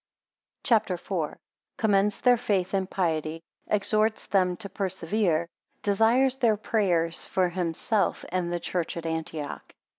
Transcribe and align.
CHAPTER 0.63 0.95
IV. 0.95 1.09
1 1.11 1.35
Commends 1.77 2.21
their 2.21 2.35
faith 2.39 2.73
and 2.73 2.89
piety; 2.89 3.43
exhorts 3.67 4.25
them 4.25 4.57
to 4.57 4.67
persevere; 4.67 5.41
10 5.83 5.91
desires 5.93 6.37
their 6.37 6.57
prayers 6.57 7.23
for 7.25 7.49
himself 7.49 8.25
and 8.29 8.51
the 8.51 8.59
church 8.59 8.97
at 8.97 9.05
Antioch. 9.05 9.75